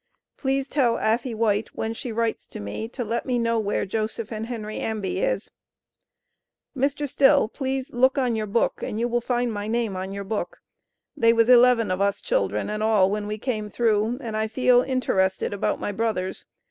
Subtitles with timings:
[0.35, 4.31] Please tell affey White when she writes to me to Let me know where Joseph
[4.31, 5.51] and Henry Ambie is.
[6.75, 7.07] Mr.
[7.07, 10.63] Still Please Look on your Book and you will find my name on your Book.
[11.15, 14.81] They was eleven of us children and all when we came through and I feal
[14.81, 16.47] interrested about my Brothers.